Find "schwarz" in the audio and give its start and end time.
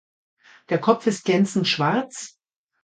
1.67-2.39